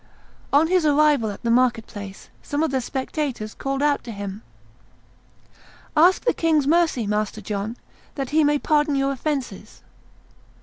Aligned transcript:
On 0.51 0.65
his 0.65 0.83
arrival 0.83 1.29
at 1.29 1.43
the 1.43 1.51
market 1.51 1.85
place, 1.85 2.29
some 2.41 2.63
of 2.63 2.71
the 2.71 2.81
spectators 2.81 3.53
called 3.53 3.83
out 3.83 4.03
to 4.05 4.11
him, 4.11 4.41
"Ask 5.95 6.25
the 6.25 6.33
king's 6.33 6.65
mercy, 6.65 7.05
Master 7.05 7.39
John, 7.39 7.77
that 8.15 8.31
he 8.31 8.43
may 8.43 8.57
pardon 8.57 8.95
your 8.95 9.11
offences." 9.11 9.83